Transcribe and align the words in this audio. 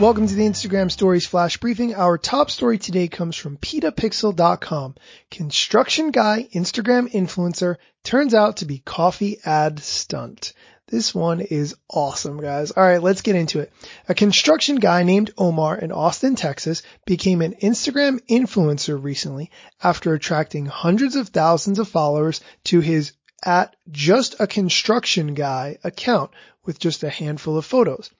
Welcome 0.00 0.26
to 0.26 0.34
the 0.34 0.42
Instagram 0.42 0.90
Stories 0.90 1.24
Flash 1.24 1.58
Briefing. 1.58 1.94
Our 1.94 2.18
top 2.18 2.50
story 2.50 2.78
today 2.78 3.06
comes 3.06 3.36
from 3.36 3.56
PetaPixel.com. 3.58 4.96
Construction 5.30 6.10
guy, 6.10 6.48
Instagram 6.52 7.12
influencer, 7.12 7.76
turns 8.02 8.34
out 8.34 8.56
to 8.56 8.64
be 8.64 8.78
coffee 8.78 9.38
ad 9.44 9.78
stunt. 9.78 10.52
This 10.88 11.14
one 11.14 11.40
is 11.40 11.76
awesome, 11.88 12.40
guys. 12.40 12.72
All 12.72 12.82
right, 12.82 13.00
let's 13.00 13.22
get 13.22 13.36
into 13.36 13.60
it. 13.60 13.72
A 14.08 14.16
construction 14.16 14.76
guy 14.76 15.04
named 15.04 15.32
Omar 15.38 15.78
in 15.78 15.92
Austin, 15.92 16.34
Texas 16.34 16.82
became 17.06 17.40
an 17.40 17.54
Instagram 17.62 18.18
influencer 18.28 19.00
recently 19.00 19.52
after 19.80 20.12
attracting 20.12 20.66
hundreds 20.66 21.14
of 21.14 21.28
thousands 21.28 21.78
of 21.78 21.86
followers 21.86 22.40
to 22.64 22.80
his 22.80 23.12
at 23.44 23.76
just 23.92 24.34
a 24.40 24.48
construction 24.48 25.34
guy 25.34 25.78
account 25.84 26.32
with 26.64 26.80
just 26.80 27.04
a 27.04 27.10
handful 27.10 27.56
of 27.56 27.64
photos. 27.64 28.10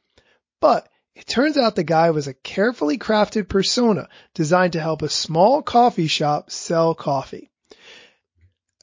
But 0.61 0.89
it 1.15 1.27
turns 1.27 1.57
out 1.57 1.77
the 1.77 1.85
guy 1.85 2.11
was 2.11 2.27
a 2.27 2.35
carefully 2.35 2.99
crafted 2.99 3.49
persona 3.49 4.09
designed 4.35 4.73
to 4.73 4.81
help 4.81 5.03
a 5.03 5.09
small 5.09 5.63
coffee 5.63 6.07
shop 6.07 6.51
sell 6.51 6.95
coffee. 6.95 7.51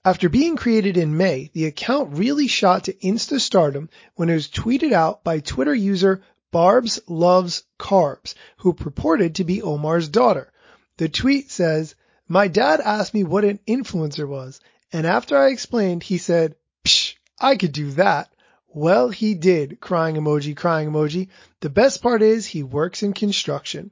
After 0.03 0.29
being 0.29 0.55
created 0.55 0.97
in 0.97 1.17
May, 1.17 1.51
the 1.53 1.65
account 1.65 2.17
really 2.17 2.47
shot 2.47 2.85
to 2.85 2.93
insta 2.93 3.39
stardom 3.39 3.89
when 4.15 4.29
it 4.29 4.33
was 4.33 4.47
tweeted 4.47 4.93
out 4.93 5.23
by 5.23 5.39
Twitter 5.39 5.75
user 5.75 6.23
Barb's 6.51 6.99
Loves 7.07 7.63
Carbs, 7.77 8.33
who 8.57 8.73
purported 8.73 9.35
to 9.35 9.43
be 9.43 9.61
Omar's 9.61 10.09
daughter. 10.09 10.51
The 10.97 11.07
tweet 11.07 11.51
says, 11.51 11.95
my 12.27 12.47
dad 12.47 12.81
asked 12.81 13.13
me 13.13 13.23
what 13.23 13.43
an 13.43 13.59
influencer 13.67 14.27
was, 14.27 14.59
and 14.91 15.05
after 15.05 15.37
I 15.37 15.49
explained, 15.49 16.03
he 16.03 16.17
said, 16.17 16.55
Psh, 16.85 17.15
I 17.39 17.57
could 17.57 17.73
do 17.73 17.91
that. 17.91 18.33
Well, 18.73 19.09
he 19.09 19.33
did. 19.33 19.79
Crying 19.81 20.15
emoji, 20.15 20.55
crying 20.55 20.89
emoji. 20.89 21.27
The 21.59 21.69
best 21.69 22.01
part 22.01 22.21
is 22.21 22.45
he 22.45 22.63
works 22.63 23.03
in 23.03 23.13
construction. 23.13 23.91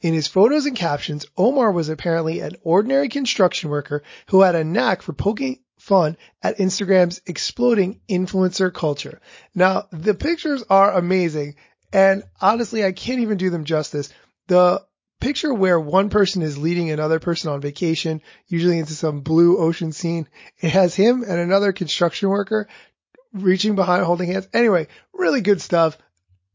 In 0.00 0.12
his 0.12 0.26
photos 0.26 0.66
and 0.66 0.76
captions, 0.76 1.26
Omar 1.36 1.70
was 1.70 1.88
apparently 1.88 2.40
an 2.40 2.56
ordinary 2.62 3.08
construction 3.08 3.70
worker 3.70 4.02
who 4.28 4.42
had 4.42 4.56
a 4.56 4.64
knack 4.64 5.02
for 5.02 5.12
poking 5.12 5.60
fun 5.78 6.16
at 6.42 6.58
Instagram's 6.58 7.20
exploding 7.26 8.00
influencer 8.08 8.74
culture. 8.74 9.20
Now, 9.54 9.86
the 9.92 10.14
pictures 10.14 10.64
are 10.68 10.92
amazing, 10.92 11.54
and 11.92 12.24
honestly, 12.40 12.84
I 12.84 12.92
can't 12.92 13.20
even 13.20 13.38
do 13.38 13.50
them 13.50 13.64
justice. 13.64 14.10
The 14.48 14.84
picture 15.20 15.52
where 15.52 15.78
one 15.78 16.10
person 16.10 16.42
is 16.42 16.58
leading 16.58 16.90
another 16.90 17.18
person 17.18 17.50
on 17.50 17.60
vacation, 17.60 18.22
usually 18.46 18.78
into 18.78 18.94
some 18.94 19.20
blue 19.20 19.58
ocean 19.58 19.92
scene, 19.92 20.28
it 20.60 20.70
has 20.70 20.94
him 20.94 21.22
and 21.22 21.38
another 21.38 21.72
construction 21.72 22.28
worker 22.28 22.68
reaching 23.32 23.74
behind, 23.74 24.04
holding 24.04 24.32
hands. 24.32 24.48
Anyway, 24.52 24.88
really 25.12 25.40
good 25.40 25.60
stuff. 25.60 25.98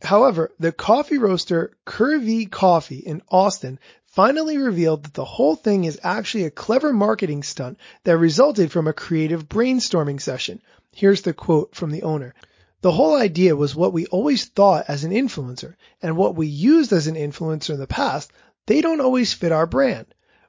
However, 0.02 0.52
the 0.60 0.72
coffee 0.72 1.18
roaster 1.18 1.78
Cuvee 1.86 2.52
Coffee 2.52 2.98
in 2.98 3.22
Austin 3.30 3.80
finally 4.06 4.58
revealed 4.58 5.04
that 5.04 5.14
the 5.14 5.26
whole 5.26 5.56
thing 5.56 5.86
is 5.86 6.00
actually 6.04 6.44
a 6.44 6.52
clever 6.52 6.94
marketing 6.94 7.42
stunt 7.42 7.80
that 8.04 8.18
resulted 8.18 8.72
from 8.72 8.88
a 8.88 8.94
creative 8.94 9.48
brainstorming 9.48 10.22
session. 10.22 10.62
Here's 10.92 11.22
the 11.22 11.34
quote 11.34 11.74
from 11.74 11.90
the 11.90 12.04
owner. 12.04 12.36
The 12.82 12.92
whole 12.92 13.16
idea 13.16 13.56
was 13.56 13.76
what 13.76 13.94
we 13.94 14.06
always 14.08 14.46
thought 14.46 14.86
as 14.90 15.06
an 15.06 15.12
influencer 15.12 15.76
and 16.02 16.18
what 16.18 16.36
we 16.36 16.48
used 16.48 16.92
as 16.92 17.08
an 17.08 17.16
influencer 17.16 17.72
in 17.72 17.80
the 17.80 17.88
past, 17.88 18.32
they 18.66 18.82
don't 18.82 19.02
always 19.02 19.34
fit 19.34 19.54
our 19.54 19.66
brand. 19.66 20.08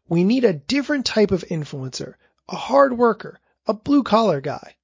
We 0.09 0.25
need 0.25 0.45
a 0.45 0.53
different 0.53 1.07
type 1.07 1.31
of 1.31 1.45
influencer, 1.45 2.15
a 2.49 2.57
hard 2.57 2.99
worker, 2.99 3.39
a 3.67 3.73
blue 3.73 4.03
collar 4.03 4.41
guy. 4.41 4.75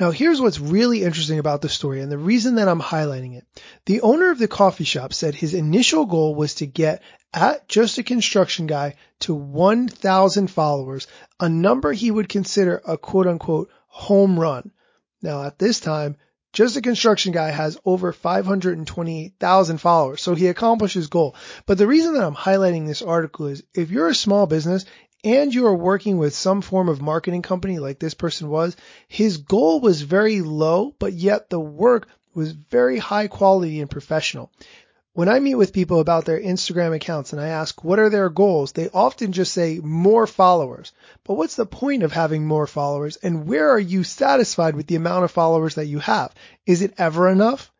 Now 0.00 0.10
here's 0.10 0.40
what's 0.40 0.58
really 0.58 1.04
interesting 1.04 1.38
about 1.38 1.60
the 1.60 1.68
story 1.68 2.00
and 2.00 2.10
the 2.10 2.16
reason 2.16 2.54
that 2.54 2.68
I'm 2.68 2.80
highlighting 2.80 3.36
it. 3.36 3.46
The 3.84 4.00
owner 4.00 4.30
of 4.30 4.38
the 4.38 4.48
coffee 4.48 4.84
shop 4.84 5.12
said 5.12 5.34
his 5.34 5.52
initial 5.52 6.06
goal 6.06 6.34
was 6.34 6.54
to 6.54 6.66
get 6.66 7.02
at 7.34 7.68
just 7.68 7.98
a 7.98 8.02
construction 8.02 8.66
guy 8.66 8.94
to 9.20 9.34
1,000 9.34 10.50
followers, 10.50 11.06
a 11.38 11.50
number 11.50 11.92
he 11.92 12.10
would 12.10 12.30
consider 12.30 12.80
a 12.86 12.96
quote 12.96 13.26
unquote 13.26 13.68
home 13.88 14.40
run. 14.40 14.70
Now 15.20 15.42
at 15.42 15.58
this 15.58 15.80
time, 15.80 16.16
just 16.54 16.78
a 16.78 16.82
construction 16.82 17.32
guy 17.32 17.50
has 17.50 17.78
over 17.84 18.10
528,000 18.12 19.78
followers, 19.78 20.22
so 20.22 20.34
he 20.34 20.46
accomplished 20.46 20.94
his 20.94 21.08
goal. 21.08 21.36
But 21.66 21.76
the 21.76 21.86
reason 21.86 22.14
that 22.14 22.24
I'm 22.24 22.34
highlighting 22.34 22.86
this 22.86 23.02
article 23.02 23.48
is 23.48 23.62
if 23.74 23.90
you're 23.90 24.08
a 24.08 24.14
small 24.14 24.46
business 24.46 24.86
and 25.22 25.54
you 25.54 25.66
are 25.66 25.74
working 25.74 26.18
with 26.18 26.34
some 26.34 26.62
form 26.62 26.88
of 26.88 27.02
marketing 27.02 27.42
company 27.42 27.78
like 27.78 27.98
this 27.98 28.14
person 28.14 28.48
was, 28.48 28.76
his 29.08 29.36
goal 29.38 29.80
was 29.80 30.02
very 30.02 30.40
low, 30.40 30.94
but 30.98 31.12
yet 31.12 31.50
the 31.50 31.60
work 31.60 32.08
was 32.34 32.52
very 32.52 32.98
high 32.98 33.26
quality 33.26 33.80
and 33.80 33.90
professional. 33.90 34.50
When 35.12 35.28
I 35.28 35.40
meet 35.40 35.56
with 35.56 35.72
people 35.72 35.98
about 35.98 36.24
their 36.24 36.40
Instagram 36.40 36.94
accounts 36.94 37.32
and 37.32 37.42
I 37.42 37.48
ask 37.48 37.82
what 37.82 37.98
are 37.98 38.10
their 38.10 38.30
goals, 38.30 38.72
they 38.72 38.88
often 38.90 39.32
just 39.32 39.52
say 39.52 39.80
more 39.82 40.26
followers. 40.26 40.92
But 41.24 41.34
what's 41.34 41.56
the 41.56 41.66
point 41.66 42.04
of 42.04 42.12
having 42.12 42.46
more 42.46 42.66
followers 42.66 43.16
and 43.16 43.46
where 43.46 43.70
are 43.70 43.80
you 43.80 44.04
satisfied 44.04 44.76
with 44.76 44.86
the 44.86 44.94
amount 44.94 45.24
of 45.24 45.32
followers 45.32 45.74
that 45.74 45.86
you 45.86 45.98
have? 45.98 46.32
Is 46.64 46.80
it 46.80 46.94
ever 46.96 47.28
enough? 47.28 47.72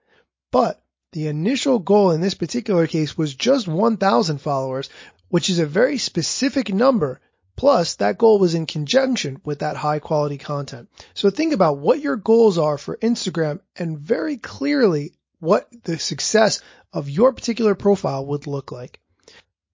But 0.50 0.82
the 1.12 1.28
initial 1.28 1.78
goal 1.78 2.10
in 2.10 2.20
this 2.20 2.34
particular 2.34 2.86
case 2.86 3.16
was 3.16 3.34
just 3.34 3.68
1,000 3.68 4.38
followers, 4.38 4.90
which 5.28 5.48
is 5.48 5.60
a 5.60 5.66
very 5.66 5.98
specific 5.98 6.74
number 6.74 7.20
Plus, 7.60 7.97
that 7.97 8.16
goal 8.16 8.38
was 8.38 8.54
in 8.54 8.65
conjunction 8.65 9.38
with 9.44 9.59
that 9.59 9.76
high 9.76 9.98
quality 9.98 10.38
content. 10.38 10.88
So 11.12 11.28
think 11.28 11.53
about 11.53 11.76
what 11.76 12.00
your 12.00 12.16
goals 12.16 12.56
are 12.56 12.78
for 12.78 12.97
Instagram 12.97 13.60
and 13.76 13.98
very 13.98 14.38
clearly 14.38 15.12
what 15.41 15.69
the 15.84 15.98
success 15.98 16.62
of 16.91 17.10
your 17.10 17.34
particular 17.34 17.75
profile 17.75 18.25
would 18.25 18.47
look 18.47 18.72
like. 18.72 18.98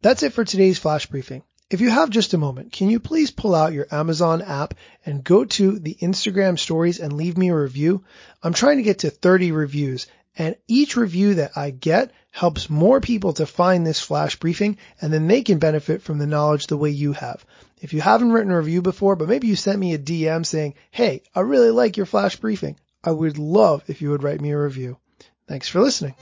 That's 0.03 0.25
it 0.25 0.33
for 0.33 0.45
today's 0.45 0.81
flash 0.81 1.07
briefing. 1.07 1.45
If 1.71 1.81
you 1.81 1.89
have 1.91 2.11
just 2.11 2.35
a 2.35 2.39
moment, 2.39 2.73
can 2.73 2.91
you 2.91 2.99
please 2.99 3.31
pull 3.31 3.55
out 3.55 3.73
your 3.73 3.87
Amazon 3.93 4.43
app 4.43 4.75
and 5.05 5.23
go 5.23 5.45
to 5.45 5.79
the 5.79 5.95
Instagram 5.95 6.59
stories 6.59 6.99
and 6.99 7.13
leave 7.13 7.39
me 7.39 7.51
a 7.51 7.57
review? 7.57 8.03
I'm 8.43 8.53
trying 8.53 8.79
to 8.79 8.83
get 8.83 8.99
to 9.01 9.11
30 9.11 9.53
reviews 9.53 10.09
and 10.39 10.57
each 10.69 10.97
review 10.97 11.35
that 11.35 11.53
I 11.57 11.71
get 11.71 12.13
helps 12.31 12.69
more 12.69 13.01
people 13.01 13.33
to 13.35 13.47
find 13.47 13.87
this 13.87 14.01
flash 14.01 14.37
briefing 14.37 14.77
and 15.01 15.13
then 15.13 15.27
they 15.27 15.43
can 15.43 15.59
benefit 15.59 16.03
from 16.03 16.19
the 16.19 16.27
knowledge 16.27 16.67
the 16.67 16.77
way 16.77 16.91
you 16.91 17.13
have. 17.13 17.45
If 17.81 17.93
you 17.93 18.01
haven't 18.01 18.33
written 18.33 18.53
a 18.53 18.59
review 18.59 18.83
before, 18.83 19.17
but 19.17 19.29
maybe 19.29 19.49
you 19.49 19.57
sent 19.57 19.79
me 19.79 19.95
a 19.95 19.99
DM 19.99 20.45
saying, 20.45 20.75
Hey, 20.91 21.23
I 21.35 21.41
really 21.41 21.71
like 21.71 21.97
your 21.97 22.07
flash 22.07 22.37
briefing. 22.37 22.77
I 23.03 23.11
would 23.11 23.39
love 23.39 23.85
if 23.87 24.03
you 24.03 24.11
would 24.11 24.23
write 24.23 24.41
me 24.41 24.51
a 24.51 24.59
review. 24.59 24.99
Thanks 25.47 25.69
for 25.69 25.81
listening. 25.81 26.15